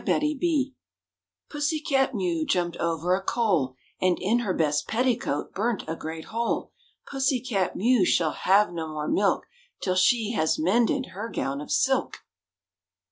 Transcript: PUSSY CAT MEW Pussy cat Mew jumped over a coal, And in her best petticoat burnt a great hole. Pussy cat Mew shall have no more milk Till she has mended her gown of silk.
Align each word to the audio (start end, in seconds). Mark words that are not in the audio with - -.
PUSSY 0.03 0.19
CAT 0.19 0.21
MEW 0.41 0.71
Pussy 1.51 1.79
cat 1.79 2.15
Mew 2.15 2.43
jumped 2.43 2.75
over 2.77 3.13
a 3.13 3.21
coal, 3.21 3.75
And 4.01 4.17
in 4.19 4.39
her 4.39 4.51
best 4.51 4.87
petticoat 4.87 5.53
burnt 5.53 5.83
a 5.87 5.95
great 5.95 6.25
hole. 6.33 6.71
Pussy 7.05 7.39
cat 7.39 7.75
Mew 7.75 8.03
shall 8.03 8.31
have 8.31 8.71
no 8.73 8.87
more 8.87 9.07
milk 9.07 9.45
Till 9.79 9.93
she 9.93 10.31
has 10.31 10.57
mended 10.57 11.09
her 11.13 11.29
gown 11.29 11.61
of 11.61 11.69
silk. 11.71 12.17